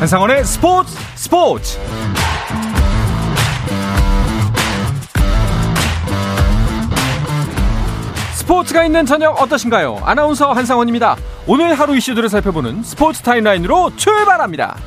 [0.00, 1.78] 한상원의 스포츠 스포츠
[8.32, 10.00] 스포츠가 있는 저녁 어떠신가요?
[10.02, 11.16] 아나운서 한상원입니다.
[11.46, 14.78] 오늘 하루 이슈들을 살펴보는 스포츠 타임라인으로 출발합니다.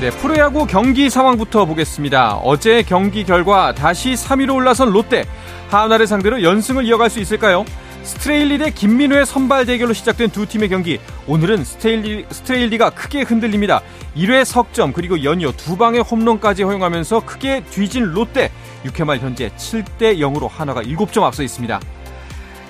[0.00, 2.36] 네, 프로야구 경기 상황부터 보겠습니다.
[2.36, 5.24] 어제 경기 결과 다시 3위로 올라선 롯데.
[5.68, 7.64] 한화를 상대로 연승을 이어갈 수 있을까요?
[8.06, 11.00] 스트레일리 대 김민우의 선발 대결로 시작된 두 팀의 경기.
[11.26, 13.82] 오늘은 스트레일리, 스트레일리가 크게 흔들립니다.
[14.16, 18.52] 1회 석점 그리고 연이어 두 방의 홈런까지 허용하면서 크게 뒤진 롯데.
[18.84, 21.80] 6회 말 현재 7대 0으로 한화가 7점 앞서 있습니다.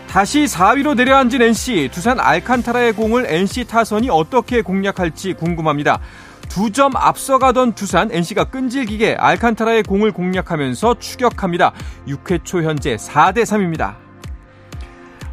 [0.09, 6.01] 다시 4위로 내려앉은 NC, 두산 알칸타라의 공을 NC 타선이 어떻게 공략할지 궁금합니다.
[6.49, 11.73] 두 점 앞서가던 두산 NC가 끈질기게 알칸타라의 공을 공략하면서 추격합니다.
[12.09, 14.06] 6회 초 현재 4대 3입니다.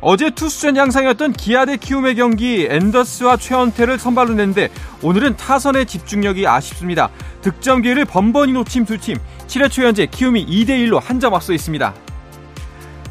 [0.05, 4.67] 어제 투수전 양상이었던 기아 대 키움의 경기 앤더스와 최원태를 선발로 냈는데
[5.01, 7.09] 오늘은 타선의 집중력이 아쉽습니다.
[7.41, 9.15] 득점 기회를 번번이 놓친 두 팀.
[9.47, 11.93] 7회 초 현재 키움이 2대 1로 한 점 앞서 있습니다.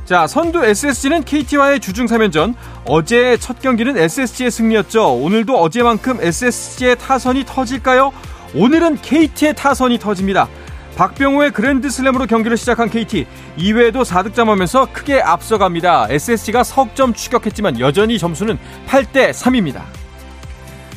[0.04, 2.54] 자, 선두 SSG는 KT와의 주중 3연전.
[2.84, 5.14] 어제 첫 경기는 SSG의 승리였죠.
[5.14, 8.12] 오늘도 어제만큼 SSG의 타선이 터질까요?
[8.54, 10.46] 오늘은 KT의 타선이 터집니다.
[10.96, 13.26] 박병호의 그랜드슬램으로 경기를 시작한 KT
[13.58, 16.06] 2회에도 4득점하면서 크게 앞서갑니다.
[16.10, 19.82] SSG가 석점 추격했지만 여전히 점수는 8대 3입니다.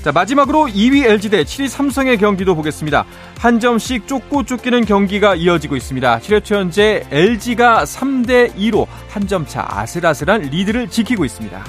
[0.04, 3.06] 자, 마지막으로 2위 LG 대 7위 삼성의 경기도 보겠습니다.
[3.40, 6.20] 한 점씩 쫓고 쫓기는 경기가 이어지고 있습니다.
[6.20, 11.64] 7회 초 현재 LG가 3대 2로 한 점 차 아슬아슬한 리드를 지키고 있습니다.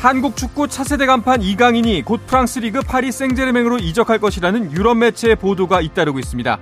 [0.00, 5.82] 한국 축구 차세대 간판 이강인이 곧 프랑스 리그 파리 생제르맹으로 이적할 것이라는 유럽 매체의 보도가
[5.82, 6.58] 잇따르고 있습니다.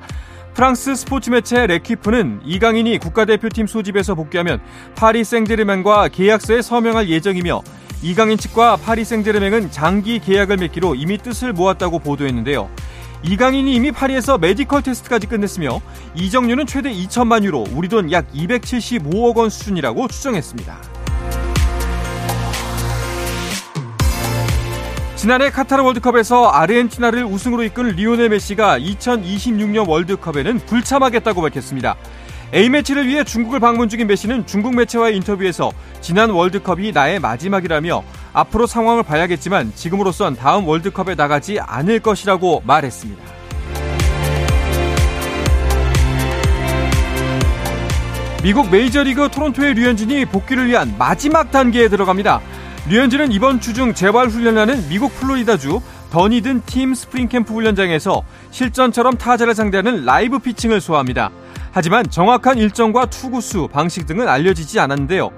[0.55, 4.61] 프랑스 스포츠 매체 레퀴프는 이강인이 국가대표팀 소집에서 복귀하면
[4.97, 7.63] 파리 생제르맹과 계약서에 서명할 예정이며
[8.03, 12.69] 이강인 측과 파리 생제르맹은 장기 계약을 맺기로 이미 뜻을 모았다고 보도했는데요.
[13.23, 15.81] 이강인이 이미 파리에서 medical test까지 끝냈으며
[16.17, 20.98] 이적료는 최대 2천만 유로, 우리 돈 약 275억 원 수준이라고 추정했습니다.
[25.19, 31.97] 지난해 카타르 월드컵에서 아르헨티나를 우승으로 이끈 리오넬 메시가 2026년 월드컵에는 불참하겠다고 밝혔습니다.
[32.55, 39.03] A매치를 위해 중국을 방문 중인 메시는 중국 매체와의 인터뷰에서 지난 월드컵이 나의 마지막이라며 앞으로 상황을
[39.03, 43.21] 봐야겠지만 지금으로선 다음 월드컵에 나가지 않을 것이라고 말했습니다.
[48.45, 52.41] 미국 메이저리그 토론토의 류현진이 복귀를 위한 마지막 단계에 들어갑니다.
[52.89, 59.55] 류현진은 이번 주 중 재활 훈련하는 미국 플로리다주 더니든 팀 스프링 캠프 훈련장에서 실전처럼 타자를
[59.55, 61.31] 상대하는 live pitching을 소화합니다.
[61.71, 65.31] 하지만 정확한 일정과 투구수, 방식 등은 알려지지 않았는데요.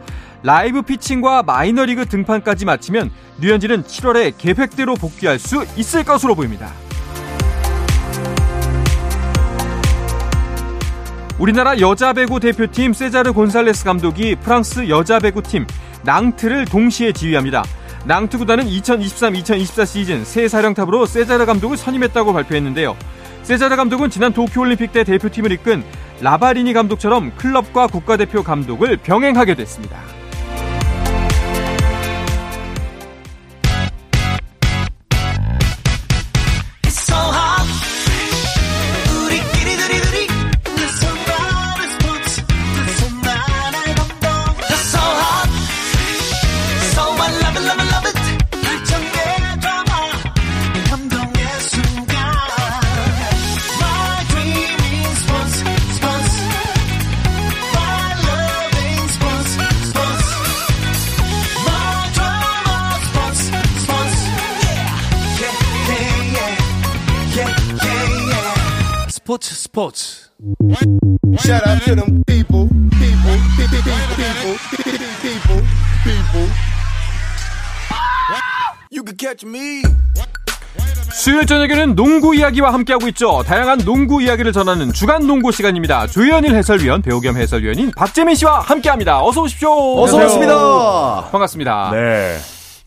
[0.45, 6.71] live pitching과 마이너리그 등판까지 마치면 류현진은 7월에 계획대로 복귀할 수 있을 것으로 보입니다.
[11.41, 15.67] 우리나라 여자 배구 대표팀 세자르 곤살레스 감독이 프랑스 여자 배구팀
[16.03, 17.65] 낭트를 동시에 지휘합니다.
[18.05, 22.97] 낭트 구단은 2023-2024 시즌 새 사령탑으로 세자르 감독을 선임했다고 발표했는데요.
[23.43, 25.85] 세자르 감독은 지난 도쿄올림픽 때 대표팀을 이끈
[26.21, 29.99] 라바리니 감독처럼 클럽과 국가대표 감독을 병행하게 됐습니다.
[69.23, 70.31] 스포츠 스포츠
[71.39, 72.69] Shout out to them people,
[72.99, 73.83] people, people,
[74.17, 75.63] people, people, people,
[76.05, 76.49] people.
[78.91, 79.83] You can catch me.
[81.13, 83.43] 수요일 저녁에는 농구 이야기와 함께하고 있죠.
[83.45, 86.07] 다양한 농구 이야기를 전하는 주간 농구 시간입니다.
[86.07, 89.23] 조현일 해설위원, 배우 겸 해설위원인 박재민 씨와 함께합니다.
[89.23, 90.01] 어서 오십시오.
[90.01, 91.29] 어서 오십니다.
[91.31, 91.91] 반갑습니다.
[91.93, 92.39] 네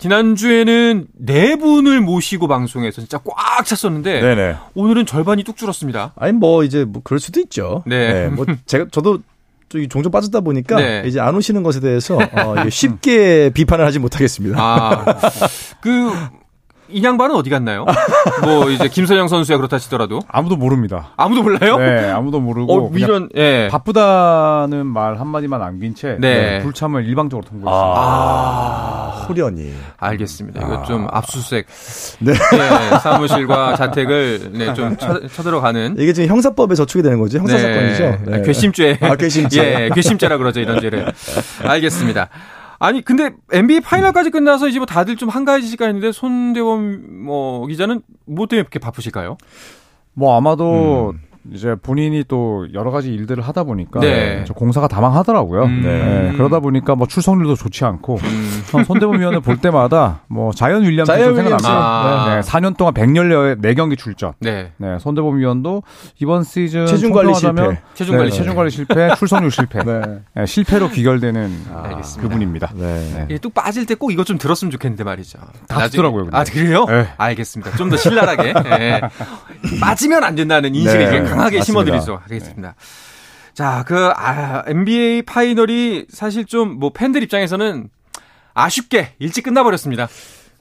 [0.04, 6.12] 지난주에는 네 분을 모시고 방송해서 진짜 꽉 찼었는데 네네 오늘은 절반이 뚝 줄었습니다.
[6.18, 7.84] 아니 뭐 이제 뭐 그럴 수도 있죠.
[7.86, 8.28] 네.
[8.28, 9.20] 뭐 제가 저도
[9.70, 11.04] 좀 종종 빠졌다 보니까 네.
[11.06, 14.58] 이제 안 오시는 것에 대해서 어, 쉽게 비판을 하지 못하겠습니다.
[14.60, 15.06] 아,
[15.80, 16.12] 그,
[16.90, 17.86] 이 양반은 어디 갔나요?
[18.44, 21.14] 뭐 이제 김선영 선수야 그렇다 치더라도 아무도 모릅니다.
[21.16, 21.78] 아무도 몰라요?
[21.78, 23.70] 네, 아무도 모르고 어, 이런 예.
[23.72, 26.58] 바쁘다는 말 한마디만 남긴 채 네.
[26.58, 27.72] 네, 불참을 일방적으로 통보했습니다.
[27.74, 28.93] 아,
[29.24, 29.74] 호련이.
[29.98, 30.62] 알겠습니다.
[30.62, 31.66] 이거 좀 압수수색
[32.20, 32.32] 네.
[32.34, 37.40] 예, 사무실과 자택을 네, 좀 쳐, 쳐들어가는 이게 지금 형사법에 저촉이 되는 거죠?
[37.40, 38.18] 형사사건이죠?
[38.26, 38.42] 네.
[38.44, 39.00] 궤심죄.
[39.02, 39.62] 아, 궤심죄.
[39.86, 41.12] 예, 궤심죄라 그러죠, 이런 죄를.
[41.64, 42.30] 알겠습니다.
[42.80, 48.46] 아니, 근데 NBA 파이널까지 끝나서 이제 뭐 다들 좀 한가해지실까 했는데 손대범 뭐 기자는 뭐
[48.48, 49.38] 때문에 그렇게 바쁘실까요?
[50.14, 51.14] 뭐 아마도
[51.52, 54.46] 이제 본인이 또 여러 가지 일들을 하다 보니까 네.
[54.48, 55.64] 저 공사가 다망하더라고요.
[55.66, 55.82] 음.
[55.84, 58.64] 네, 그러다 보니까 뭐 출석률도 좋지 않고 음.
[58.68, 61.70] 전 손대범 위원을 볼 때마다 뭐 자이언 윌리엄스 자이언 생각납니다.
[61.70, 62.36] 아.
[62.36, 64.32] 네, 4년 동안 114경기 출전.
[64.40, 64.72] 네.
[64.78, 65.84] 네, 손대범 위원도
[66.22, 67.78] 이번 시즌 체중 관리 실패.
[67.94, 69.84] 체중 관리 네, 체중 관리 실패, 출석률 실패.
[69.84, 70.02] 네.
[70.36, 72.22] 네, 실패로 귀결되는 알겠습니다.
[72.22, 72.72] 그분입니다.
[72.76, 73.26] 네.
[73.30, 75.40] 이게 뚝 빠질 때 꼭 이거 좀 들었으면 좋겠는데 말이죠.
[75.68, 76.38] 다 나중에- 듣더라고요, 근데.
[76.38, 76.86] 아, 그래요?
[76.86, 77.08] 네.
[77.18, 77.76] 알겠습니다.
[77.78, 78.54] 좀 더 신랄하게.
[78.80, 79.02] 예.
[79.80, 81.62] 빠지면 안 된다는 인식을 네, 강하게.
[81.62, 82.76] 심어드리도록 하겠습니다.
[83.54, 87.90] 자, 그, 아, NBA 파이널이 사실 좀 뭐 팬들 입장에서는
[88.54, 90.08] 아쉽게 일찍 끝나버렸습니다.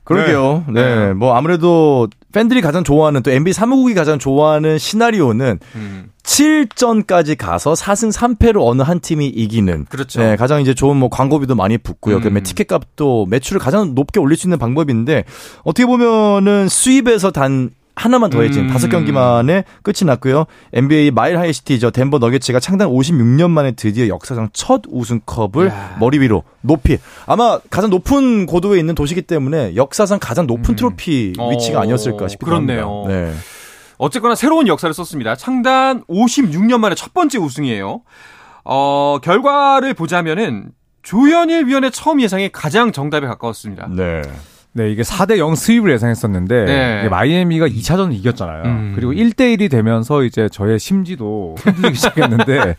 [0.04, 0.64] 그러게요.
[0.68, 0.82] 네.
[0.82, 1.12] 네.
[1.12, 6.10] 뭐 아무래도 팬들이 가장 좋아하는 또 NBA 사무국이 가장 좋아하는 시나리오는 음.
[6.24, 9.84] 7전까지 가서 4승 3패로 어느 한 팀이 이기는.
[9.88, 10.20] 그렇죠.
[10.20, 12.16] 네, 가장 이제 좋은 뭐 광고비도 많이 붙고요.
[12.16, 12.20] 음.
[12.20, 15.24] 그다음에 티켓 값도 매출을 가장 높게 올릴 수 있는 방법인데
[15.62, 18.68] 어떻게 보면은 수입에서 단 하나만 더해진 음.
[18.68, 20.46] 다섯 경기 만에 끝이 났고요.
[20.72, 21.90] NBA 마일 하이시티죠.
[21.90, 25.96] 덴버 너게츠가 창단 56년 만에 드디어 역사상 첫 우승컵을 야.
[26.00, 31.50] 머리 위로 높이 아마 가장 높은 고도에 있는 도시기 때문에 역사상 가장 높은 트로피 어,
[31.50, 33.04] 위치가 아니었을까 싶기도 그렇네요.
[33.04, 33.14] 합니다.
[33.14, 33.34] 네.
[33.98, 35.36] 어쨌거나 새로운 역사를 썼습니다.
[35.36, 38.02] 창단 56년 만에 첫 번째 우승이에요.
[38.64, 40.70] 어, 결과를 보자면은
[41.02, 43.88] 조현일 위원의 처음 예상이 가장 정답에 가까웠습니다.
[43.90, 44.22] 네.
[44.74, 47.08] 네, 이게 4대 0 스윕을 예상했었는데 네.
[47.08, 48.62] 마이애미가 2차전을 이겼잖아요.
[48.64, 48.92] 음.
[48.94, 52.76] 그리고 1대 1이 되면서 이제 저의 심지도 흔들리기 시작했는데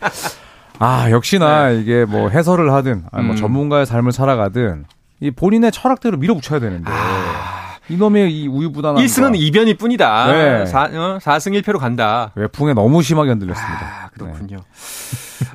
[0.80, 3.36] 아, 역시나 이게 뭐 해설을 하든 아니 뭐 음.
[3.36, 4.86] 전문가의 삶을 살아가든
[5.20, 6.90] 이 본인의 철학대로 밀어붙여야 되는데
[7.88, 9.36] 이놈의 이 우유부단한 1승은 거.
[9.36, 10.32] 이변일 뿐이다.
[10.32, 10.66] 네.
[10.66, 12.32] 4, 어, 4승 1패로 간다.
[12.34, 13.80] 외풍에 너무 심하게 흔들렸습니다.
[14.04, 14.58] 아, 그렇군요.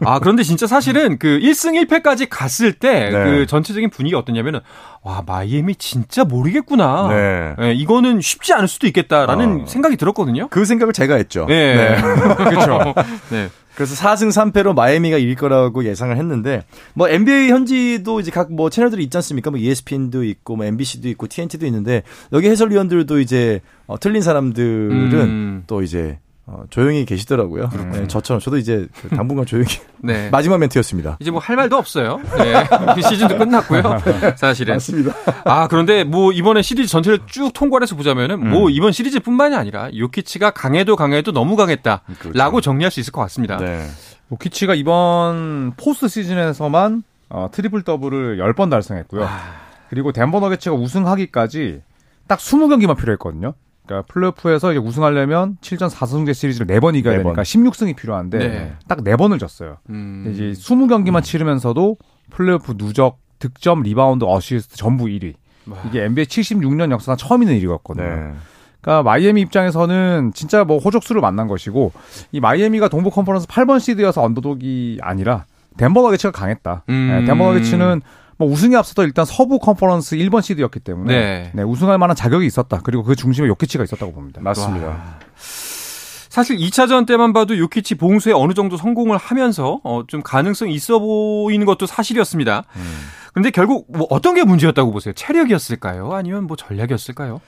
[0.06, 3.24] 아, 그런데 진짜 사실은 그 1승 1패까지 갔을 때 네.
[3.24, 4.60] 그 전체적인 분위기가 어떠냐면은
[5.02, 7.08] 와, 마이애미 진짜 모르겠구나.
[7.10, 7.56] 네.
[7.62, 9.66] 예, 이거는 쉽지 않을 수도 있겠다라는 어.
[9.66, 10.48] 생각이 들었거든요.
[10.50, 11.46] 그 생각을 제가 했죠.
[11.48, 11.98] 네.
[12.38, 12.94] 그렇죠.
[13.32, 13.50] 네.
[13.80, 19.04] 그래서 4승 3패로 마이애미가 이길 거라고 예상을 했는데 뭐 NBA 현지도 이제 각 뭐 채널들이
[19.04, 19.52] 있지 않습니까?
[19.52, 22.04] 뭐 ESPN도 있고 뭐 MBC도 있고 TNT도 있는데
[22.34, 25.64] 여기 해설위원들도 이제 어, 틀린 사람들은 음.
[25.66, 26.20] 또 이제
[26.52, 27.70] 어, 조용히 계시더라고요.
[27.92, 29.68] 네, 저처럼 저도 이제 그 당분간 조용히
[30.02, 30.30] 네.
[30.32, 31.18] 마지막 멘트였습니다.
[31.20, 32.20] 이제 뭐 할 말도 없어요.
[32.40, 32.64] 네.
[32.96, 33.84] 그 시즌도 끝났고요.
[34.36, 34.74] 사실은.
[34.76, 35.14] 맞습니다.
[35.46, 40.50] 아, 그런데 뭐 이번에 시리즈 전체를 쭉 통과를 해서 보자면은 뭐 이번 시리즈뿐만이 아니라 요키치가
[40.52, 42.62] 강해도 강해도 너무 강했다라고 그렇죠.
[42.62, 43.58] 정리할 수 있을 것 같습니다.
[43.58, 43.86] 네.
[44.32, 49.24] 요키치가 이번 포스트 시즌에서만 어, 트리플 더블을 10번 달성했고요.
[49.24, 49.40] 아.
[49.90, 51.82] 그리고 덴버 너게츠가 우승하기까지
[52.28, 53.54] 딱 20경기만 필요했거든요.
[53.90, 57.34] 그러니까 플레이오프에서 우승하려면 7전 4승제 시리즈를 4번 이겨야 네 번.
[57.34, 58.74] 되니까 16승이 필요한데 네.
[58.88, 59.78] 딱 4번을 졌어요.
[59.90, 60.30] 음.
[60.32, 61.98] 이제 20경기만 치르면서도
[62.30, 65.34] 플레이오프 누적, 득점, 리바운드, 어시스트 전부 1위.
[65.88, 68.06] 이게 NBA 76년 역사상 처음 있는 일이었거든요.
[68.06, 68.34] 네.
[68.82, 71.92] 그러니까 마이애미 입장에서는 진짜 뭐 호적수를 만난 것이고
[72.32, 75.46] 이 마이애미가 동부 컨퍼런스 8번 시드여서 언더독이 아니라
[75.78, 76.84] 덴버 너게츠가 강했다.
[76.90, 77.08] 음.
[77.20, 78.02] 네, 덴버 너게츠는
[78.40, 81.52] 뭐 우승에 앞서도 일단 서부 컨퍼런스 1번 시드였기 때문에 네.
[81.54, 82.80] 네, 우승할 만한 자격이 있었다.
[82.82, 84.40] 그리고 그 중심에 요키치가 있었다고 봅니다.
[84.42, 85.20] 맞습니다.
[85.36, 91.66] 사실 2차전 때만 봐도 요키치 봉쇄에 어느 정도 성공을 하면서 어, 좀 가능성이 있어 보이는
[91.66, 92.64] 것도 사실이었습니다.
[93.34, 95.14] 근데 결국 뭐 어떤 게 문제였다고 보세요?
[95.14, 96.14] 체력이었을까요?
[96.14, 97.42] 아니면 뭐 전략이었을까요?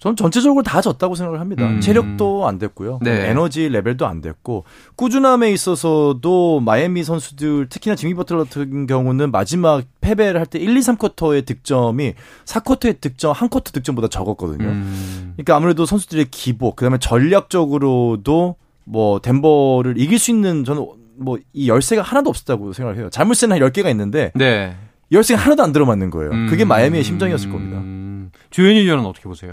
[0.00, 1.66] 전 전체적으로 다 졌다고 생각을 합니다.
[1.66, 1.80] 음.
[1.80, 3.00] 체력도 안 됐고요.
[3.02, 3.28] 네.
[3.28, 4.64] 에너지 레벨도 안 됐고
[4.96, 10.80] 꾸준함에 있어서도 마이애미 선수들 특히나 지미 버틀러 같은 경우는 마지막 패배를 할 때 1, 2,
[10.80, 12.14] 3쿼터의 득점이
[12.46, 14.68] 4쿼터의 득점, 한 쿼터 득점보다 적었거든요.
[14.68, 15.32] 음.
[15.36, 20.86] 그러니까 아무래도 선수들의 기복, 그다음에 전략적으로도 뭐 덴버를 이길 수 있는 저는
[21.18, 23.10] 뭐 이 열쇠가 하나도 없었다고 생각을 해요.
[23.10, 24.74] 자물쇠는 한 10개가 있는데 네.
[25.12, 26.30] 열쇠가 하나도 안 들어맞는 거예요.
[26.48, 26.68] 그게 음.
[26.68, 27.76] 마이애미의 심정이었을 겁니다.
[27.78, 28.30] 음.
[28.50, 29.52] 조현일 위원은 어떻게 보세요?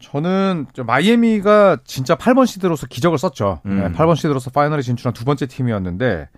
[0.00, 3.60] 저는 저 마이애미가 진짜 8번 시드로서 기적을 썼죠.
[3.66, 3.76] 음.
[3.80, 6.28] 네, 8번 시드로서 파이널에 진출한 두 번째 팀이었는데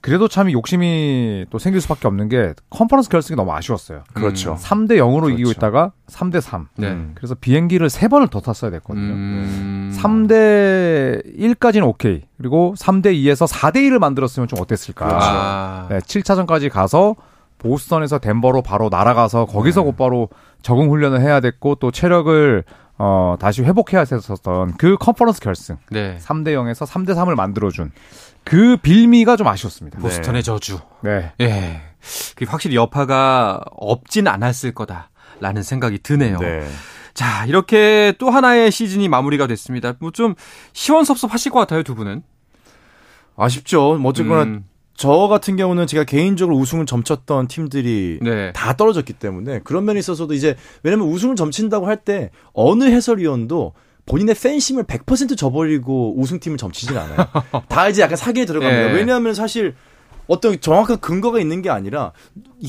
[0.00, 4.04] 그래도 참 욕심이 또 생길 수밖에 없는 게 컨퍼런스 결승이 너무 아쉬웠어요.
[4.12, 4.56] 그렇죠.
[4.60, 5.34] 3대 0으로 그렇죠.
[5.34, 6.68] 이기고 있다가 3대 3.
[6.76, 6.90] 네.
[6.90, 7.12] 음.
[7.16, 9.12] 그래서 비행기를 세 번을 더 탔어야 됐거든요.
[9.12, 9.92] 음.
[9.96, 12.22] 3대 1까지는 오케이.
[12.36, 15.06] 그리고 3대 2에서 4대 1을 만들었으면 좀 어땠을까.
[15.10, 15.86] 아.
[15.88, 17.16] 네, 7차전까지 가서
[17.58, 19.86] 보스턴에서 덴버로 바로 날아가서 거기서 네.
[19.86, 20.28] 곧바로
[20.62, 22.62] 적응 훈련을 해야 됐고 또 체력을
[22.98, 26.18] 어, 다시 회복해야 했었던 그 컨퍼런스 결승 네.
[26.20, 27.92] 3대 0에서 3대 3을 만들어준
[28.44, 29.98] 그 빌미가 좀 아쉬웠습니다.
[30.00, 30.80] 보스턴의 저주.
[31.02, 31.32] 네.
[31.40, 31.80] 예.
[32.36, 36.38] 그 확실히 여파가 없진 않았을 거다라는 생각이 드네요.
[36.38, 36.66] 네.
[37.14, 39.94] 자, 이렇게 또 하나의 시즌이 마무리가 됐습니다.
[39.98, 40.34] 뭐 좀
[40.72, 42.22] 시원섭섭하실 것 같아요, 두 분은.
[43.36, 43.96] 아쉽죠.
[43.96, 44.64] 뭐 어쨌거나 음,
[44.98, 48.52] 저 같은 경우는 제가 개인적으로 우승을 점쳤던 팀들이 네.
[48.52, 53.74] 다 떨어졌기 때문에 그런 면에 있어서도 이제 왜냐면 우승을 점친다고 할 때 어느 해설위원도
[54.06, 57.16] 본인의 팬심을 100% 저버리고 우승팀을 점치진 않아요.
[57.68, 58.90] 다 이제 약간 사기에 들어갑니다.
[58.90, 58.92] 예.
[58.94, 59.74] 왜냐하면 사실
[60.28, 62.12] 어떤 정확한 근거가 있는 게 아니라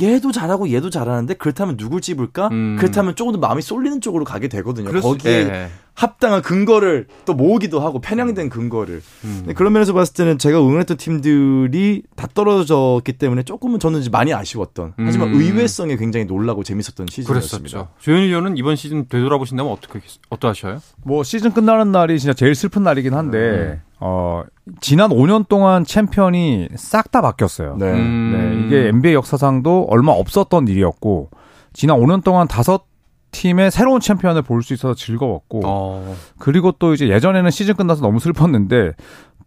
[0.02, 2.48] 얘도 잘하고 얘도 잘하는데 그렇다면 누굴 찝을까?
[2.52, 2.78] 음.
[2.80, 4.92] 그렇다면 조금 더 마음이 쏠리는 쪽으로 가게 되거든요.
[5.00, 5.70] 거기에 예.
[5.94, 9.44] 합당한 근거를 또 모으기도 하고 편향된 근거를 음.
[9.48, 14.34] 네, 그런 면에서 봤을 때는 제가 응원했던 팀들이 다 떨어졌기 때문에 조금은 저는 이제 많이
[14.34, 15.42] 아쉬웠던 하지만 음.
[15.42, 17.58] 의외성에 굉장히 놀라고 재밌었던 시즌이었습니다.
[17.58, 17.90] 그랬었죠.
[18.00, 20.00] 조현일 위원은 이번 시즌 되돌아보신다면 어떻게
[20.30, 20.80] 어떠하셔요?
[21.04, 23.82] 뭐 시즌 끝나는 날이 진짜 제일 슬픈 날이긴 한데 음.
[24.00, 24.44] 어
[24.82, 27.76] 지난 5년 동안 챔피언이 싹 다 바뀌었어요.
[27.78, 27.92] 네.
[27.92, 28.32] 음.
[28.34, 31.30] 네, 이게 NBA 역사상도 얼마 없었던 일이었고
[31.74, 32.86] 지난 5년 동안 다섯
[33.32, 36.16] 팀의 새로운 챔피언을 볼 수 있어서 즐거웠고 어.
[36.40, 38.94] 그리고 또 이제 예전에는 시즌 끝나서 너무 슬펐는데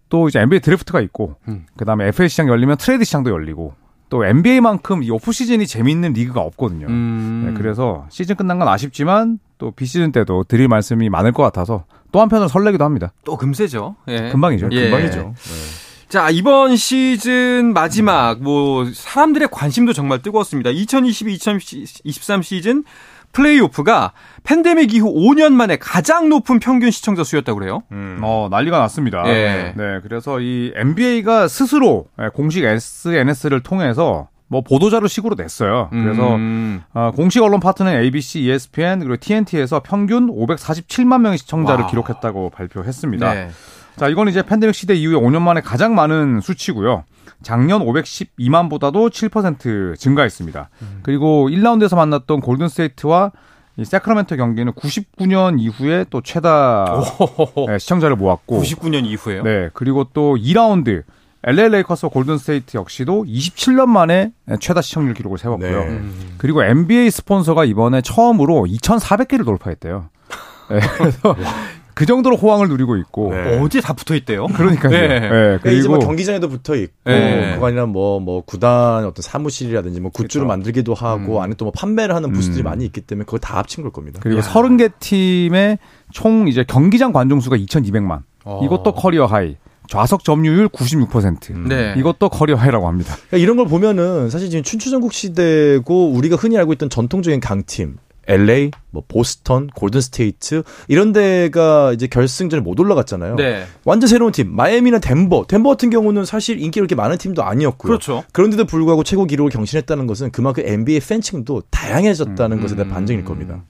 [0.09, 1.67] 또 이제 NBA 드래프트가 있고 음.
[1.77, 3.75] 그다음에 FA 시장 열리면 트레이드 시장도 열리고
[4.13, 6.87] 또 NBA만큼 이 오프 시즌이 재밌는 리그가 없거든요.
[6.87, 7.45] 음.
[7.47, 12.21] 네, 그래서 시즌 끝난 건 아쉽지만 또 비시즌 때도 드릴 말씀이 많을 것 같아서 또
[12.21, 13.15] 한편으로 설레기도 합니다.
[13.25, 13.97] 또 금세죠.
[14.09, 14.29] 예.
[14.31, 14.69] 금방이죠.
[14.73, 14.91] 예.
[14.91, 15.33] 금방이죠.
[16.11, 20.69] 자, 이번 시즌 마지막, 뭐, 사람들의 관심도 정말 뜨거웠습니다.
[20.69, 22.85] 2022-2023 시즌
[23.33, 24.13] 플레이오프가
[24.45, 27.83] 팬데믹 이후 5년 만에 가장 높은 평균 시청자 수였다고 그래요.
[28.23, 29.23] 어, 난리가 났습니다.
[29.27, 29.73] 예.
[29.77, 35.89] 네, 그래서 이 NBA가 스스로 예, 공식 SNS를 통해서 뭐 보도자료 식으로 냈어요.
[35.91, 36.83] 그래서 음.
[36.93, 41.91] 어, 공식 언론 파트는 ABC, ESPN 그리고 TNT에서 평균 547만 명의 시청자를 와.
[41.91, 43.33] 기록했다고 발표했습니다.
[43.33, 43.49] 네.
[43.97, 47.05] 자, 이건 이제 팬데믹 시대 이후에 5년 만에 가장 많은 수치고요.
[47.43, 50.71] 작년 512만보다도 7% 증가했습니다.
[51.03, 53.33] 그리고 1라운드에서 만났던 골든스테이트와
[53.79, 56.85] 이 세크라멘토 경기는 99년 이후에 또 최다
[57.69, 59.43] 네, 시청자를 모았고 99년 이후에요.
[59.43, 61.05] 네, 그리고 또 2라운드
[61.45, 65.85] LA 레이커스와 골든스테이트 역시도 27년 만에 최다 시청률 기록을 세웠고요.
[65.85, 65.89] 네.
[65.89, 66.35] 음.
[66.39, 70.09] 그리고 NBA 스폰서가 이번에 처음으로 2,400개를 돌파했대요.
[70.71, 71.37] 네, 그래서
[71.95, 73.59] 그 정도로 호황을 누리고 있고 네.
[73.61, 74.47] 어디에 다 붙어 있대요?
[74.47, 74.91] 그러니까요.
[74.91, 75.09] 네.
[75.09, 77.53] 네, 그러니까 이제 뭐 그리고 경기장에도 붙어 있고 네.
[77.55, 80.45] 그거 아니라 뭐뭐 구단 어떤 사무실이라든지 뭐 굿즈를 그쵸.
[80.47, 82.65] 만들기도 하고 안에 또 뭐 판매를 하는 부스들이 음.
[82.65, 84.21] 많이 있기 때문에 그걸 다 합친 걸 겁니다.
[84.23, 85.79] 그리고 30개 팀의
[86.11, 88.23] 총 이제 경기장 관중 수가 2,200만.
[88.45, 88.61] 어.
[88.65, 89.57] 이것도 career high.
[89.89, 91.69] 좌석 점유율 96%.
[91.69, 91.95] 네.
[91.99, 93.15] 이것도 career high라고 합니다.
[93.29, 97.97] 그러니까 이런 걸 보면은 사실 지금 춘추전국 시대고 우리가 흔히 알고 있던 전통적인 강팀
[98.29, 103.37] LA, 뭐 보스턴, 골든 스테이트 이런 데가 이제 결승전에 못 올라갔잖아요.
[103.37, 103.65] 네.
[103.85, 107.89] 완전 새로운 팀 마이애미나 덴버, 덴버 같은 경우는 사실 인기 그렇게 많은 팀도 아니었고요.
[107.89, 108.25] 그렇죠.
[108.33, 112.95] 그런데도 불구하고 최고 기록을 경신했다는 것은 그만큼 NBA 팬층도 다양해졌다는 것에 대한 음.
[112.95, 113.63] 반증일 겁니다.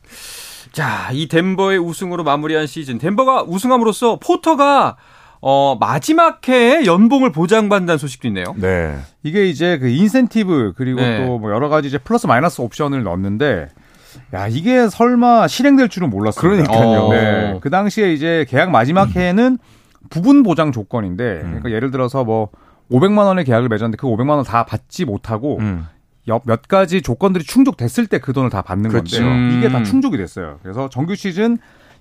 [0.73, 2.99] 자, 이 덴버의 우승으로 마무리한 시즌.
[2.99, 4.97] 덴버가 우승함으로써 포터가
[5.45, 8.45] 어, 마지막 해에 연봉을 보장받는다는 소식도 있네요.
[8.57, 8.97] 네.
[9.25, 11.27] 이게 이제 그 인센티브 그리고 네.
[11.27, 13.69] 또뭐 여러 가지 이제 플러스 마이너스 옵션을 넣었는데
[14.35, 16.65] 야, 이게 설마 실행될 줄은 몰랐습니다.
[16.71, 17.09] 그러니까요.
[17.11, 17.59] 네.
[17.61, 19.59] 그 당시에 이제 계약 마지막 해에는
[20.11, 22.49] 부분 보장 조건인데 그러니까 예를 들어서 뭐
[22.91, 25.87] 500만 원의 계약을 맺었는데 그 500만 원 다 받지 못하고 음.
[26.29, 29.23] 옆- 몇 가지 조건들이 충족됐을 때 그 돈을 다 받는 그렇죠.
[29.23, 29.59] 건데요.
[29.59, 29.85] 이게 다 음.
[29.85, 30.59] 충족이 됐어요.
[30.63, 31.59] 그래서 정규 시즌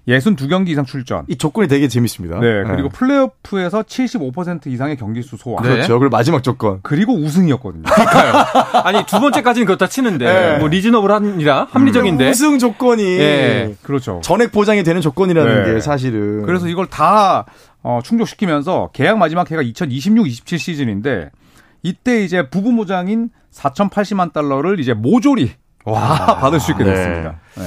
[0.08, 1.26] 62경기 이상 출전.
[1.28, 2.40] 이 조건이 되게 재밌습니다.
[2.40, 5.62] 네, 그리고 플레이오프에서 75% 이상의 경기 수 소화.
[5.62, 5.70] 네.
[5.70, 6.00] 그렇죠.
[6.00, 6.80] 그리고 마지막 조건.
[6.82, 7.84] 그리고 우승이었거든요.
[8.84, 10.58] 아니, 두 번째까지는 그렇다 치는데, 네.
[10.58, 12.30] 뭐, 리즈너블 아니라 합리적인데.
[12.30, 13.76] 우승 조건이 예.
[13.84, 14.22] 그렇죠.
[14.24, 15.74] 전액 보장이 되는 조건이라는 네.
[15.74, 16.46] 게 사실은.
[16.46, 17.46] 그래서 이걸 다
[17.84, 21.32] 어, 충족시키면서 계약 마지막 해가 2026-27 시즌인데
[21.84, 25.52] 이때 이제 부분 보장인 4,080만 달러를 이제 모조리
[25.84, 26.94] 다 받을 수 있게 네.
[26.94, 27.40] 됐습니다.
[27.56, 27.64] 네.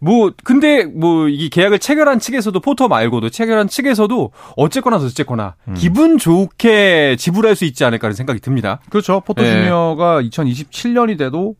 [0.00, 7.16] 뭐, 근데, 뭐, 이 계약을 체결한 측에서도, 포터 말고도 체결한 측에서도, 어쨌거나 어쨌거나, 기분 좋게
[7.18, 8.80] 지불할 수 있지 않을까라는 생각이 듭니다.
[8.90, 9.20] 그렇죠.
[9.20, 9.50] 포토 네.
[9.50, 11.56] 주니어가 2027년이 돼도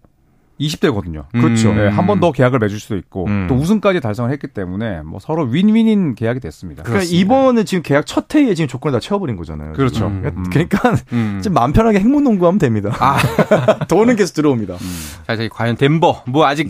[0.61, 1.25] 20대거든요.
[1.33, 1.71] 그렇죠.
[1.71, 1.77] 음.
[1.77, 3.47] 네, 한번 더 계약을 맺을 수도 있고 음.
[3.49, 6.83] 또 우승까지 달성을 했기 때문에 뭐 서로 윈윈인 계약이 됐습니다.
[6.83, 9.75] 그러니까 이번에 지금 계약 첫 해에 지금 조건을 다 채워버린 거잖아요.
[9.75, 9.95] 그렇죠.
[9.95, 10.23] 지금.
[10.25, 10.45] 음.
[10.51, 11.41] 그러니까 음.
[11.45, 12.95] 좀 마음 편하게 행문 농구하면 됩니다.
[12.99, 13.19] 아.
[13.87, 14.77] 돈은 계속 들어옵니다.
[15.27, 16.69] 자, 저희 과연 덴버, 뭐, 아직,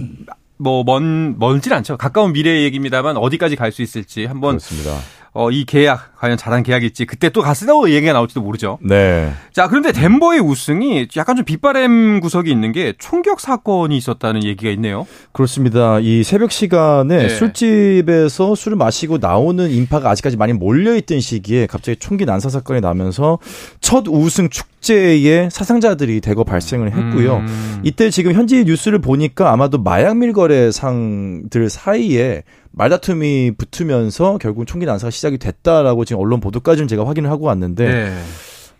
[0.58, 1.96] 뭐, 먼, 멀진 않죠.
[1.96, 4.96] 가까운 미래의 얘기입니다만, 어디까지 갈 수 있을지 한번, 그렇습니다.
[5.36, 7.46] 어, 이 계약 과연 잘한 계약일지 그때 또때
[7.92, 8.78] 얘기가 나올지도 모르죠.
[8.80, 9.30] 네.
[9.52, 15.06] 자, 그런데 덴버의 우승이 약간 좀 빗바람 구석이 있는 게 총격 사건이 있었다는 얘기가 있네요.
[15.32, 15.98] 그렇습니다.
[16.00, 17.28] 이 새벽 시간에 네.
[17.28, 23.38] 술집에서 술을 마시고 나오는 인파가 아직까지 많이 몰려있던 시기에 갑자기 총기 난사 사건이 나면서
[23.80, 27.36] 첫 우승 축제에 사상자들이 대거 발생을 했고요.
[27.36, 27.80] 음.
[27.82, 32.42] 이때 지금 현지 뉴스를 보니까 아마도 마약 밀거래 상들 사이에
[32.76, 38.12] 말다툼이 붙으면서 결국 총기 난사가 시작이 됐다라고 지금 언론 보도까지는 제가 확인을 하고 왔는데 네.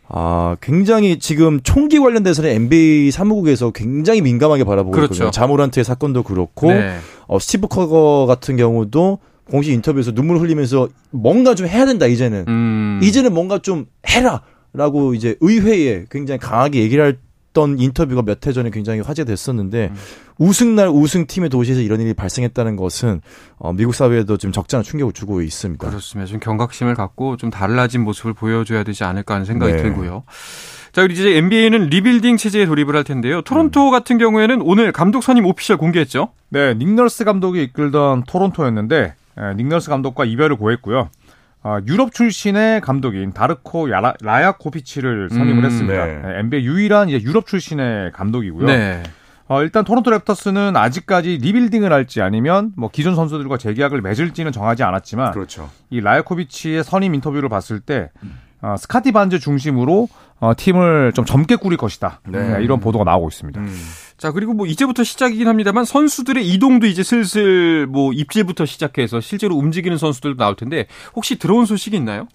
[0.09, 5.15] 아, 굉장히 지금 총기 관련돼서는 NBA 사무국에서 굉장히 민감하게 바라보고 그렇죠.
[5.15, 5.31] 있거든요.
[5.31, 6.99] 자모란트의 사건도 그렇고 네.
[7.27, 9.19] 어, 스티브 커거 같은 경우도
[9.51, 13.01] 공식 인터뷰에서 눈물 흘리면서 뭔가 좀 해야 된다 이제는 음.
[13.03, 14.43] 이제는 뭔가 좀 해라
[14.75, 17.19] 라고 이제 의회에 굉장히 강하게 얘기를
[17.57, 19.97] 했던 인터뷰가 몇 해 전에 굉장히 화제됐었는데 음.
[20.39, 23.23] 우승날 우승팀의 도시에서 이런 일이 발생했다는 것은
[23.59, 25.89] 어, 미국 사회에도 좀 적잖은 충격을 주고 있습니다.
[25.89, 26.31] 그렇습니다.
[26.31, 29.83] 좀 경각심을 갖고 좀 달라진 모습을 보여줘야 되지 않을까 하는 생각이 네.
[29.83, 30.25] 들고요.
[30.93, 33.41] 자, 그리고 이제 NBA는 리빌딩 체제에 돌입을 할 텐데요.
[33.43, 36.29] 토론토 같은 경우에는 오늘 감독 선임 official 공개했죠.
[36.51, 41.11] 네, 닉 널스 감독이 이끌던 토론토였는데 예, 닉널스 감독과 이별을 고했고요.
[41.67, 46.07] 아, 유럽 출신의 감독인 다르코 야라, 라야코비치를 선임을 음, 했습니다.
[46.07, 46.23] 네.
[46.25, 48.67] 예, NBA 유일한 이제 유럽 출신의 감독이고요.
[48.69, 49.03] 네.
[49.49, 55.33] 어, 일단 토론토 랩터스는 아직까지 리빌딩을 할지 아니면 뭐 기존 선수들과 재계약을 맺을지는 정하지 않았지만
[55.33, 55.69] 그렇죠.
[55.91, 58.11] 이 라야코비치의 선임 인터뷰를 봤을 때
[58.63, 60.09] 어, 스카티 반즈 중심으로
[60.39, 62.21] 어, 팀을 좀 젊게 꾸릴 것이다.
[62.29, 62.59] 네.
[62.59, 63.61] 네, 이런 보도가 나오고 있습니다.
[64.19, 69.99] 자, 그리고 뭐 이제부터 시작이긴 합니다만 선수들의 이동도 이제 슬슬 뭐 입질부터 시작해서 실제로 움직이는
[69.99, 72.27] 선수들도 나올 텐데 혹시 들어온 소식이 있나요?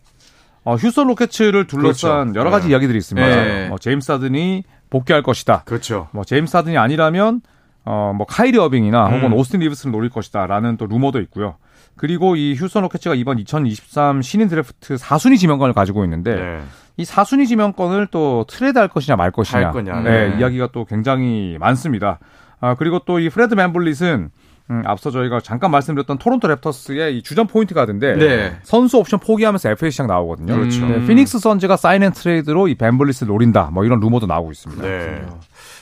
[0.64, 2.40] 어, 휴스턴 로켓츠를 둘러싼 그렇죠.
[2.40, 2.74] 여러 가지 네.
[2.74, 3.28] 이야기들이 있습니다.
[3.28, 3.68] 네.
[3.70, 5.64] 뭐 제임스 하든이 복귀할 것이다.
[5.66, 6.08] 그렇죠.
[6.12, 7.42] 뭐 제임스 하든이 아니라면
[7.84, 9.14] 어, 뭐 카이리 어빙이나 음.
[9.16, 11.56] 혹은 오스틴 리브스를 노릴 것이다라는 또 루머도 있고요.
[11.96, 16.62] 그리고 이 휴스턴 로켓츠가 이번 2023 신인 드래프트 4순위 지명권을 가지고 있는데 네.
[17.02, 19.66] 이 4순위 지명권을 또 트레이드 할 것이냐 말 것이냐.
[19.66, 20.00] 할 거냐.
[20.02, 20.40] 네, 네.
[20.40, 22.20] 이야기가 또 굉장히 많습니다.
[22.60, 24.30] 아, 그리고 또 이 프레드 밴블릿은
[24.70, 28.58] 음, 앞서 저희가 잠깐 말씀드렸던 토론토 랩터스의 이 주전 포인트 가드인데 네.
[28.64, 30.56] 선수 옵션 포기하면서 FA 시장 나오거든요.
[30.56, 30.86] 그렇죠.
[30.86, 33.70] 네, 피닉스 선즈가 sign and trade로 이 밴블릿을 노린다.
[33.74, 34.82] 뭐 이런 루머도 나오고 있습니다.
[34.84, 35.26] 네.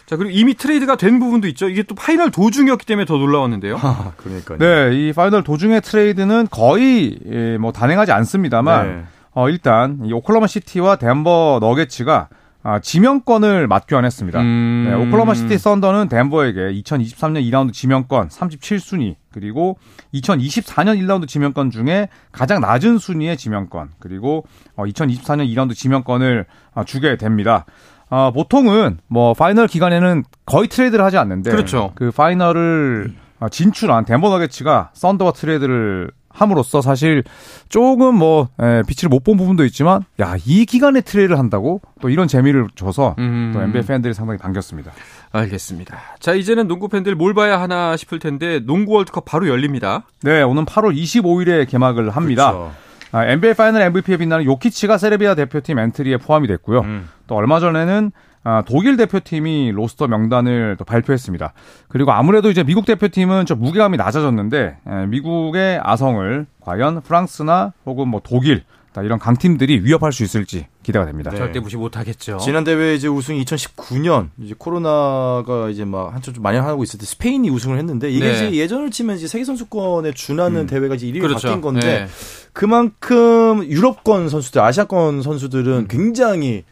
[0.08, 1.70] 자, 그리고 이미 트레이드가 된 부분도 있죠.
[1.70, 3.78] 이게 또 파이널 도중이었기 때문에 더 놀라웠는데요.
[3.80, 4.58] 아, 그러니까요.
[4.58, 9.04] 네, 이 파이널 도중의 트레이드는 거의 예, 뭐 단행하지 않습니다만 네.
[9.32, 12.30] 어, 일단 이 오클라호마 시티와 덴버 너게츠가
[12.62, 14.42] 아, 지명권을 맞교환했습니다.
[14.42, 14.86] 음.
[14.90, 19.78] 네, 오클라호마 시티 썬더는 덴버에게 2023년 2라운드 지명권 37순위 그리고
[20.14, 27.16] 2024년 1라운드 지명권 중에 가장 낮은 순위의 지명권 그리고 어, 2024년 2라운드 지명권을 아, 주게
[27.16, 27.66] 됩니다.
[28.10, 31.94] 아, 보통은 뭐 파이널 기간에는 거의 트레이드를 하지 않는데 그렇죠.
[31.96, 37.24] 그 파이널을 아, 진출한 덴버 너게츠가 썬더와 트레이드를 함으로써 사실
[37.70, 42.28] 조금 뭐 에, 빛을 못 본 부분도 있지만 야 이 기간에 트레이드를 한다고 또 이런
[42.28, 43.52] 재미를 줘서 음.
[43.54, 44.92] 또 NBA 팬들이 상당히 반겼습니다.
[45.32, 45.98] 알겠습니다.
[46.20, 50.04] 자, 이제는 농구 팬들 뭘 봐야 하나 싶을 텐데 농구 월드컵 바로 열립니다.
[50.24, 52.52] 네, 오는 8월 25일에 개막을 합니다.
[52.52, 52.72] 그렇죠.
[53.12, 56.82] 아, NBA 파이널 MVP에 빛나는 요키치가 세르비아 대표팀 엔트리에 포함이 됐고요.
[56.82, 57.10] 음.
[57.28, 58.12] 또 얼마 전에는
[58.44, 61.54] 아, 독일 대표팀이 로스터 명단을 또 발표했습니다.
[61.88, 68.22] 그리고 아무래도 이제 미국 대표팀은 좀 무게감이 낮아졌는데 에, 미국의 아성을 과연 프랑스나 혹은 뭐
[68.24, 71.30] 독일 다 이런 강팀들이 위협할 수 있을지 기대가 됩니다.
[71.30, 71.38] 네.
[71.38, 72.38] 절대 무시 못하겠죠.
[72.38, 77.50] 지난 대회 이제 우승 2019년 이제 코로나가 이제 막 한참 좀 만연하고 있을 때 스페인이
[77.52, 78.34] 우승을 했는데 이게 네.
[78.34, 81.48] 이제 예전을 치면 이제 세계 선수권에 준하는 대회가 이제 1위로 그렇죠.
[81.50, 82.08] 바뀐 건데 네.
[82.52, 85.88] 그만큼 유럽권 선수들, 아시아권 선수들은 음.
[85.88, 86.64] 굉장히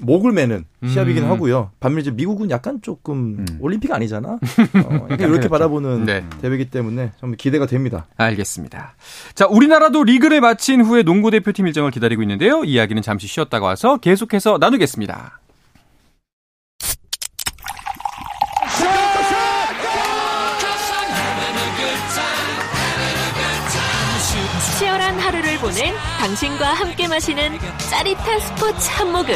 [0.00, 1.30] 목을 매는 시합이긴 음.
[1.30, 1.70] 하고요.
[1.80, 3.46] 반면 이제 미국은 약간 조금 음.
[3.60, 4.38] 올림픽 아니잖아.
[4.84, 6.24] 어, 약간 이렇게 바라보는 네.
[6.40, 8.06] 대회이기 때문에 좀 기대가 됩니다.
[8.16, 8.94] 알겠습니다.
[9.34, 12.64] 자, 우리나라도 리그를 마친 후에 농구 대표팀 일정을 기다리고 있는데요.
[12.64, 15.40] 이야기는 잠시 쉬었다가 와서 계속해서 나누겠습니다.
[24.78, 27.58] 치열한 하루를 보낸 당신과 함께 마시는
[27.90, 29.34] 짜릿한 스포츠 한 모금.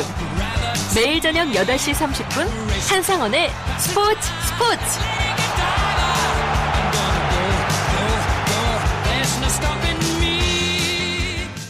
[0.94, 2.46] 매일 저녁 8시 30분
[2.90, 5.00] 한상원의 스포츠 스포츠.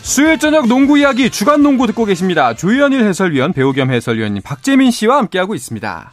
[0.02, 2.54] 수요일 저녁 농구 이야기 주간 농구 듣고 계십니다.
[2.54, 6.12] 조현일 해설위원, 배우 겸 해설위원님 박재민 씨와 함께하고 있습니다.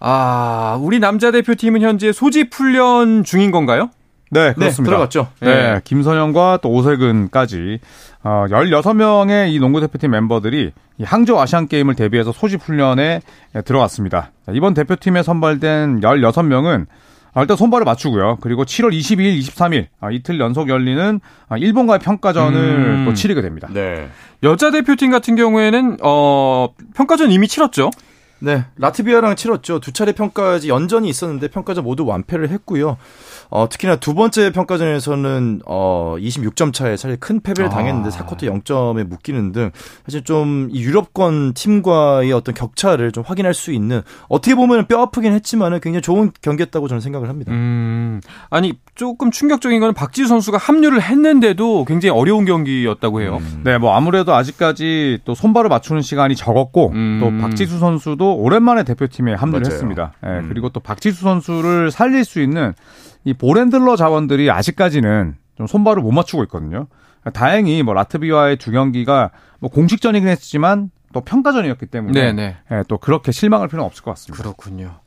[0.00, 3.90] 아, 우리 남자 대표팀은 현재 소집 훈련 중인 건가요?
[4.32, 4.90] 네, 그렇습니다.
[4.90, 5.28] 들어갔죠.
[5.40, 7.80] 네, 김선영과 또 오세근까지
[8.24, 13.20] 어, 16명의 이 농구 대표팀 멤버들이 이 항저우 아시안 게임을 대비해서 소집 훈련에
[13.64, 14.30] 들어갔습니다.
[14.46, 16.86] 자, 이번 대표팀에 선발된 16명은
[17.34, 18.38] 아, 일단 손발을 맞추고요.
[18.40, 23.04] 그리고 7월 22일, 23일 아, 이틀 연속 열리는 아, 일본과의 평가전을 음.
[23.06, 23.68] 또 치르게 됩니다.
[23.70, 24.08] 네.
[24.42, 27.90] 여자 대표팀 같은 경우에는 어 평가전 이미 치렀죠.
[28.42, 29.78] 네, 라트비아랑 치렀죠.
[29.78, 32.96] 두 차례 평가지 연전이 있었는데 평가전 모두 완패를 했고요.
[33.50, 37.70] 어, 특히나 두 번째 평가전에서는 어, 26점 차에 사실 큰 패배를 아.
[37.70, 39.70] 당했는데 4쿼터 0점에 묶이는 등
[40.04, 45.78] 사실 좀이 유럽권 팀과의 어떤 격차를 좀 확인할 수 있는 어떻게 보면 뼈 아프긴 했지만은
[45.80, 47.52] 굉장히 좋은 경기였다고 저는 생각을 합니다.
[47.52, 53.40] 음, 아니 조금 충격적인 건 박지수 선수가 합류를 했는데도 굉장히 어려운 경기였다고 해요.
[53.62, 57.18] 네, 뭐 아무래도 아직까지 또 손발을 맞추는 시간이 적었고 음.
[57.20, 59.72] 또 박지수 선수도 오랜만에 대표팀에 합류를 맞아요.
[59.72, 60.12] 했습니다.
[60.24, 60.46] 예, 음.
[60.48, 62.72] 그리고 또 박지수 선수를 살릴 수 있는
[63.24, 66.86] 이 볼핸들러 자원들이 아직까지는 좀 손발을 못 맞추고 있거든요.
[67.32, 72.56] 다행히 뭐 라트비아의 두 경기가 뭐 공식전이긴 했지만 또 평가전이었기 때문에 네네.
[72.70, 74.42] 예, 또 그렇게 실망할 필요는 없을 것 같습니다.
[74.42, 75.00] 그렇군요.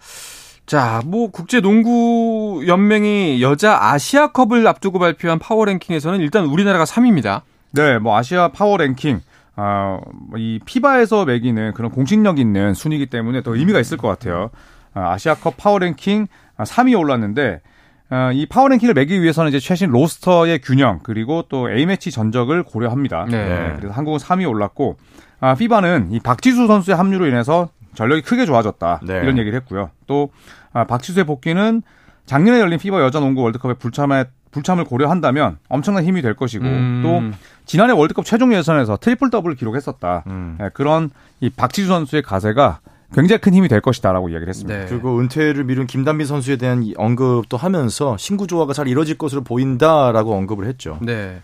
[0.66, 7.42] 자, 뭐 국제 농구 연맹이 여자 아시아컵을 앞두고 발표한 파워 랭킹에서는 일단 우리나라가 3위입니다.
[7.72, 9.22] 네, 뭐 아시아 파워 랭킹
[9.56, 14.50] 아, 뭐 이 FIBA에서 매기는 그런 공신력 있는 순위이기 때문에 더 의미가 있을 것 같아요.
[14.94, 17.62] 아, 아시아컵 파워 랭킹 3위에 올랐는데
[18.10, 23.26] 아, 이 파워 랭킹을 매기 위해서는 이제 최신 로스터의 균형 그리고 또 A매치 전적을 고려합니다.
[23.30, 23.74] 네.
[23.78, 24.98] 그래서 한국은 3위에 올랐고
[25.40, 29.20] 아, FIBA는 이 박지수 선수의 합류로 인해서 전력이 크게 좋아졌다 네.
[29.22, 29.90] 이런 얘기를 했고요.
[30.06, 30.30] 또
[30.74, 31.82] 아, 박지수의 복귀는
[32.26, 37.02] 작년에 열린 FIBA 여자 농구 월드컵의 불참에 불참을 고려한다면 엄청난 힘이 될 것이고 음.
[37.04, 40.24] 또 지난해 월드컵 최종 예선에서 트리플 더블을 기록했었다.
[40.28, 40.58] 음.
[40.62, 41.10] 예, 그런
[41.42, 42.80] 이 박지수 선수의 가세가
[43.14, 44.80] 굉장히 큰 힘이 될 것이다라고 이야기를 했습니다.
[44.80, 44.86] 네.
[44.88, 50.34] 그리고 은퇴를 미룬 김단비 선수에 대한 이 언급도 하면서 신구 조화가 잘 이뤄질 것으로 보인다라고
[50.34, 51.00] 언급을 했죠.
[51.02, 51.42] 네.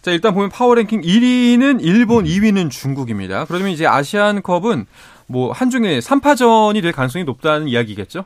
[0.00, 3.46] 자, 일단 보면 파워 랭킹 1위는 일본, 2위는 중국입니다.
[3.46, 4.86] 그러면 이제 아시안컵은
[5.26, 8.24] 뭐 한중에 3파전이 될 가능성이 높다는 이야기겠죠?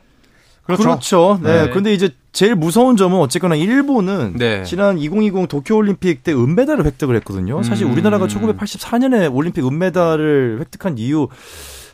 [0.77, 1.39] 그렇죠.
[1.41, 1.65] 네.
[1.65, 1.69] 네.
[1.69, 4.63] 근데 이제 제일 무서운 점은 어쨌거나 일본은 네.
[4.63, 7.63] 지난 2020 도쿄올림픽 때 은메달을 획득을 했거든요.
[7.63, 7.93] 사실 음.
[7.93, 11.29] 우리나라가 1984년에 올림픽 은메달을 획득한 이후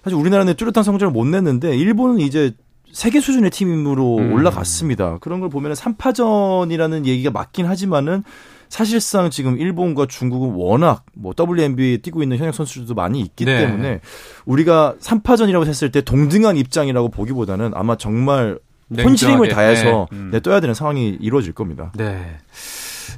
[0.03, 2.51] 사실 우리나라는 뚜렷한 성적을 못 냈는데 일본은 이제
[2.91, 4.33] 세계 수준의 팀으로 음.
[4.33, 5.17] 올라갔습니다.
[5.19, 8.23] 그런 걸 보면 3파전이라는 얘기가 맞긴 하지만은
[8.69, 13.59] 사실상 지금 일본과 중국은 워낙 뭐 WNBA에 뛰고 있는 현역 선수들도 많이 있기 네.
[13.59, 14.01] 때문에
[14.45, 19.49] 우리가 3파전이라고 했을 때 동등한 입장이라고 보기보다는 아마 정말 냉정하게.
[19.49, 20.17] 다해서 네.
[20.17, 20.29] 음.
[20.31, 21.91] 네, 떠야 되는 상황이 이루어질 겁니다.
[21.95, 22.37] 네.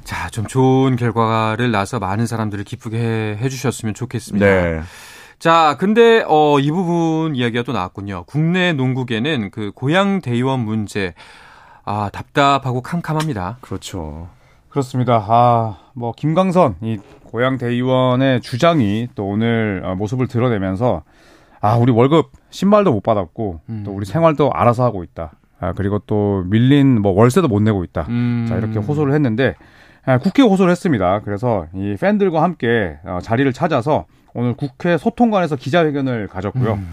[0.04, 4.46] 자, 좀 좋은 결과를 나서 많은 사람들을 기쁘게 해, 해주셨으면 좋겠습니다.
[4.46, 4.80] 네.
[5.38, 8.24] 자, 근데 어, 이 부분 이야기가 또 나왔군요.
[8.26, 11.14] 국내 농구계는 그 고향 대의원 문제
[11.84, 13.58] 아 답답하고 캄캄합니다.
[13.60, 14.28] 그렇죠.
[14.68, 15.24] 그렇습니다.
[15.28, 21.02] 아, 뭐 김광선 이 고향 대의원의 주장이 또 오늘 어, 모습을 드러내면서
[21.60, 23.82] 아, 우리 월급 신발도 못 받았고 음.
[23.84, 25.32] 또 우리 생활도 알아서 하고 있다.
[25.60, 28.06] 아, 그리고 또 밀린 뭐 월세도 못 내고 있다.
[28.08, 28.46] 음.
[28.48, 29.54] 자, 이렇게 호소를 했는데
[30.04, 31.20] 아, 국회 호소를 했습니다.
[31.24, 36.74] 그래서 이 팬들과 함께 어, 자리를 찾아서 오늘 국회 소통관에서 기자회견을 가졌고요.
[36.74, 36.88] 음.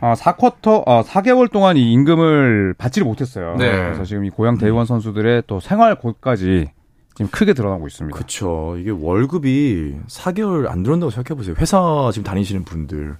[0.00, 3.56] 어, 4쿼터, 어, 4개월 동안 이 임금을 받지를 못했어요.
[3.56, 3.70] 네.
[3.70, 6.70] 그래서 지금 이 고향 대의원 선수들의 또 생활 고까지
[7.14, 8.14] 지금 크게 드러나고 있습니다.
[8.16, 8.76] 그렇죠.
[8.78, 11.54] 이게 월급이 4개월 안 들어온다고 생각해 보세요.
[11.58, 13.16] 회사 지금 다니시는 분들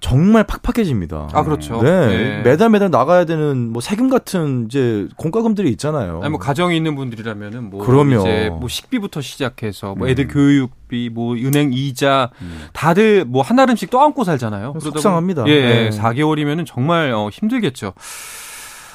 [0.00, 1.28] 정말 팍팍해집니다.
[1.32, 1.82] 아 그렇죠.
[1.82, 2.06] 네.
[2.06, 2.42] 네.
[2.42, 6.20] 매달 매달 나가야 되는 뭐 세금 같은 이제 공과금들이 있잖아요.
[6.22, 8.20] 아니 뭐 가정이 있는 분들이라면은 뭐 그럼요.
[8.20, 10.10] 이제 뭐 식비부터 시작해서 뭐 음.
[10.10, 12.30] 애들 교육비 뭐 은행 이자
[12.72, 14.74] 다들 뭐한 달음씩 떠안고 살잖아요.
[14.80, 15.42] 속상합니다.
[15.44, 15.90] 보면- 예, 네.
[15.90, 17.92] 4개월이면은 정말 어, 힘들겠죠.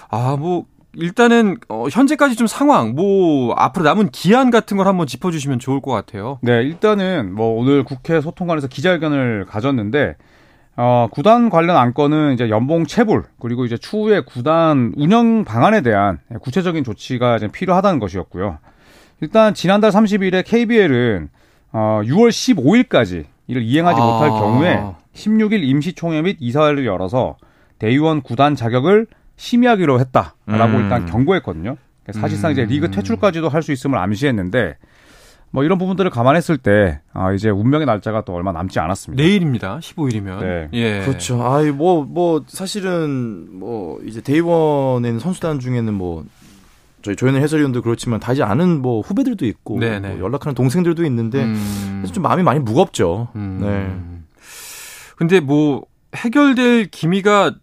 [0.09, 5.57] 아 뭐 일단은 어, 현재까지 좀 상황 뭐 앞으로 남은 기한 같은 걸 한번 짚어주시면
[5.57, 6.37] 좋을 것 같아요.
[6.43, 10.15] 네, 일단은 뭐 오늘 국회 소통관에서 기자회견을 가졌는데
[10.75, 16.83] 어, 구단 관련 안건은 이제 연봉 체불 그리고 이제 추후에 구단 운영 방안에 대한 구체적인
[16.83, 18.57] 조치가 이제 필요하다는 것이었고요.
[19.21, 21.29] 일단 지난달 30일에 KBL은
[21.73, 24.03] 어, 6월 15일까지 이를 이행하지 아.
[24.03, 24.83] 못할 경우에
[25.13, 27.37] 16일 임시총회 및 이사회를 열어서
[27.77, 30.81] 대의원 구단 자격을 심의하기로 했다라고 음.
[30.83, 31.77] 일단 경고했거든요.
[32.11, 34.75] 사실상 이제 리그 퇴출까지도 할 수 있음을 암시했는데
[35.53, 39.21] 뭐 이런 부분들을 감안했을 때 아, 이제 운명의 날짜가 또 얼마 남지 않았습니다.
[39.23, 39.77] 내일입니다.
[39.77, 40.39] 15일이면.
[40.39, 40.69] 네.
[40.73, 41.01] 예.
[41.05, 41.43] 그렇죠.
[41.43, 46.25] 아이 뭐뭐 사실은 뭐 이제 대의원의 선수단 중에는 뭐
[47.03, 50.15] 저희 조현일 해설위원도 그렇지만 다지 않은 뭐 후배들도 있고 네네.
[50.15, 51.99] 뭐 연락하는 동생들도 있는데 음.
[51.99, 53.27] 그래서 좀 마음이 많이 무겁죠.
[53.35, 53.59] 음.
[53.61, 54.23] 네.
[55.15, 55.85] 근데 뭐
[56.15, 57.53] 해결될 기미가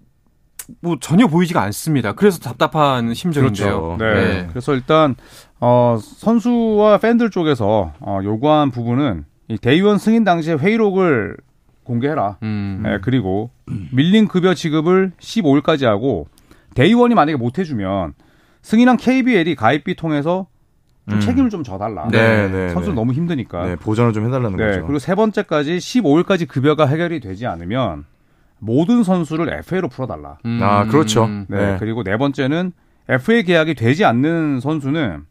[0.81, 2.13] 뭐 전혀 보이지가 않습니다.
[2.13, 3.97] 그래서 답답한 심정인데요.
[3.97, 3.97] 그렇죠.
[3.99, 4.15] 네.
[4.15, 4.47] 네.
[4.49, 5.17] 그래서 일단
[5.61, 11.37] 어, 선수와 팬들 쪽에서 어, 요구한 부분은 이 대의원 승인 당시의 회의록을
[11.85, 12.39] 공개해라.
[12.43, 12.81] 음.
[12.83, 13.51] 네, 그리고
[13.93, 16.29] 밀린 급여 지급을 15일까지 하고
[16.75, 18.15] 대의원이 만약에 못 해주면
[18.63, 20.47] 승인한 KBL이 가입비 통해서
[21.09, 21.21] 좀 음.
[21.21, 22.09] 책임을 좀 져달라.
[22.09, 22.95] 네, 네, 선수 네.
[22.95, 23.67] 너무 힘드니까.
[23.67, 24.83] 네, 보전을 좀 해달라는 네, 거죠.
[24.83, 28.05] 그리고 세 번째까지 15일까지 급여가 해결이 되지 않으면
[28.59, 30.39] 모든 선수를 FA로 풀어달라.
[30.45, 30.61] 음.
[30.63, 31.27] 아, 그렇죠.
[31.27, 31.77] 네, 네.
[31.81, 32.73] 그리고 네 번째는
[33.09, 35.25] FA 계약이 되지 않는 선수는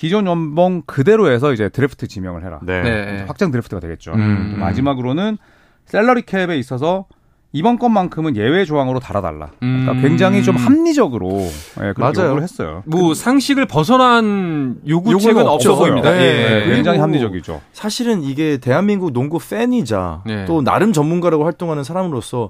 [0.00, 2.58] 기존 연봉 그대로 해서 이제 드래프트 지명을 해라.
[2.62, 2.82] 네.
[2.82, 3.24] 네.
[3.28, 4.14] 확장 드래프트가 되겠죠.
[4.14, 4.56] 음.
[4.58, 5.36] 마지막으로는
[5.84, 7.04] 샐러리 캡에 있어서
[7.52, 9.50] 이번 건만큼은 예외 조항으로 달아달라.
[9.58, 10.00] 그러니까 음.
[10.00, 11.42] 굉장히 좀 합리적으로
[11.82, 12.40] 예, 그렇게 맞아요.
[12.40, 12.82] 했어요.
[12.86, 15.76] 뭐 상식을 벗어난 요구책은 없어.
[15.76, 16.12] 보입니다.
[16.12, 16.18] 네.
[16.18, 16.64] 예.
[16.64, 17.60] 네, 굉장히 합리적이죠.
[17.74, 20.46] 사실은 이게 대한민국 농구 팬이자 네.
[20.46, 22.48] 또 나름 전문가라고 활동하는 사람으로서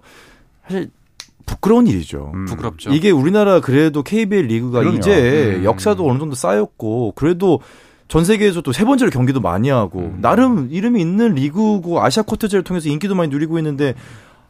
[0.68, 0.90] 사실
[1.46, 2.30] 부끄러운 일이죠.
[2.34, 2.44] 음.
[2.46, 2.92] 부끄럽죠.
[2.92, 4.98] 이게 우리나라 그래도 KBL 리그가 그럼요.
[4.98, 5.64] 이제 음.
[5.64, 7.60] 역사도 어느 정도 쌓였고 그래도
[8.08, 10.18] 전 세계에서 또 세 번째로 경기도 많이 하고 음.
[10.20, 13.94] 나름 이름이 있는 리그고 아시아 쿼터제를 통해서 인기도 많이 누리고 있는데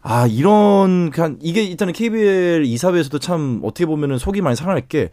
[0.02, 5.10] 아 이런 그냥 이게 일단은 KBL 이사회에서도 참 어떻게 보면은 속이 많이 상할 게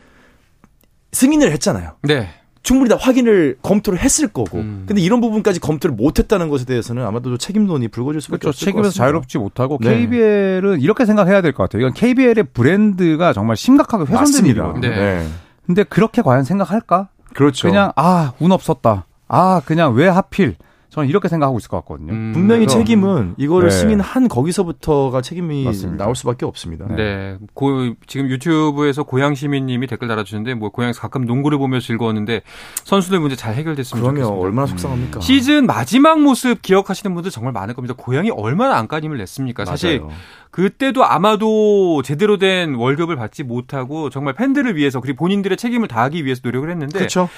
[1.12, 1.92] 승인을 했잖아요.
[2.04, 2.30] 네.
[2.67, 4.58] 충분히 다 확인을 검토를 했을 거고.
[4.58, 4.84] 음.
[4.86, 8.49] 근데 이런 부분까지 검토를 못 했다는 것에 대해서는 아마도 좀 책임론이 불거질 수밖에 그렇죠.
[8.49, 8.93] 없을 것 책임에서.
[8.93, 9.89] 자유롭지 못하고 네.
[10.01, 11.84] KBL은 이렇게 생각해야 될 것 같아요.
[11.84, 14.45] 이건 KBL의 브랜드가 정말 심각하게 훼손된.
[14.47, 14.89] 일이거든요.
[14.89, 15.25] 네.
[15.65, 17.08] 근데 그렇게 과연 생각할까?
[17.34, 17.69] 그렇죠.
[17.69, 19.06] 그냥 아 운 없었다.
[19.30, 20.56] 아 그냥 왜 하필?
[20.97, 22.12] 저는 이렇게 생각하고 있을 것 같거든요.
[22.12, 22.31] 음.
[22.33, 23.75] 분명히 그래서- 책임은 이거를 네.
[23.75, 26.03] 승인 한 거기서부터가 책임이 맞습니다.
[26.03, 26.88] 나올 수밖에 없습니다.
[26.88, 27.38] 네.
[27.53, 32.41] 고, 지금 유튜브에서 고양 시민님이 댓글 달아주는데 뭐 고양에서 가끔 농구를 보며 즐거웠는데
[32.83, 34.43] 선수들 문제 잘 해결됐으면 그러면 좋겠습니다.
[34.43, 35.19] 얼마나 속상합니까?
[35.19, 37.93] 시즌 마지막 모습 기억하시는 분들 정말 많을 겁니다.
[37.95, 39.65] 고양이 얼마나 안간힘을 냈습니까?
[39.65, 40.12] 사실 맞아요.
[40.49, 46.41] 그때도 아마도 제대로 된 월급을 받지 못하고 정말 팬들을 위해서 그리고 본인들의 책임을 다하기 위해서
[46.43, 47.29] 노력을 했는데 그렇죠.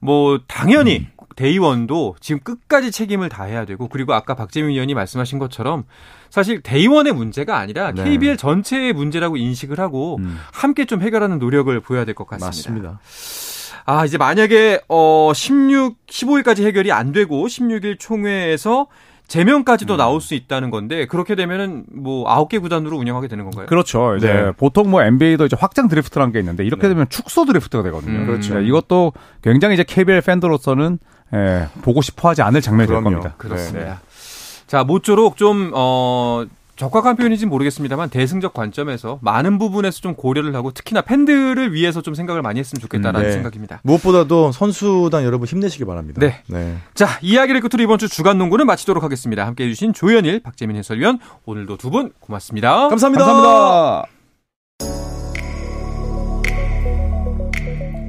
[0.00, 1.06] 뭐 당연히
[1.38, 5.84] 대의원도 지금 끝까지 책임을 다해야 되고 그리고 아까 박재민 의원이 말씀하신 것처럼
[6.30, 8.02] 사실 대의원의 문제가 아니라 네.
[8.02, 10.36] KBL 전체의 문제라고 인식을 하고 음.
[10.52, 12.90] 함께 좀 해결하는 노력을 보여야 될 것 같습니다.
[12.90, 13.00] 맞습니다.
[13.86, 18.88] 아, 이제 만약에 어 16, 15일까지 해결이 안 되고 16일 총회에서
[19.28, 23.66] 제명까지도 나올 수 있다는 건데 그렇게 되면은 뭐 9개 구단으로 운영하게 되는 건가요?
[23.66, 24.16] 그렇죠.
[24.16, 24.52] 이제 네.
[24.52, 26.88] 보통 뭐 NBA도 이제 확장 드래프트라는 게 있는데 이렇게 네.
[26.88, 28.20] 되면 축소 드래프트가 되거든요.
[28.20, 28.58] 음, 그렇죠.
[28.58, 29.12] 네, 이것도
[29.42, 30.98] 굉장히 이제 KBL 팬들로서는
[31.34, 33.16] 예, 보고 싶어 하지 않을 장면이 될 그럼요.
[33.16, 33.34] 겁니다.
[33.36, 34.00] 그렇습니다.
[34.66, 36.46] 자, 모쪼록 좀, 어,
[36.78, 42.40] 적확한 표현인지는 모르겠습니다만 대승적 관점에서 많은 부분에서 좀 고려를 하고 특히나 팬들을 위해서 좀 생각을
[42.40, 43.32] 많이 했으면 좋겠다라는 음, 네.
[43.32, 43.80] 생각입니다.
[43.82, 46.20] 무엇보다도 선수단 여러분 힘내시기 바랍니다.
[46.46, 46.76] 네.
[46.94, 49.44] 자, 이야기를 끝으로 이번 주 주간 농구는 마치도록 하겠습니다.
[49.44, 52.88] 함께 해 주신 조현일, 박재민 해설위원, 오늘도 두 분 고맙습니다.
[52.88, 53.24] 감사합니다.
[53.24, 54.04] 감사합니다.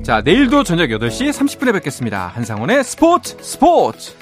[0.03, 2.27] 자, 내일도 저녁 8시 30분에 뵙겠습니다.
[2.35, 4.18] 한상원의 스포츠 스포츠!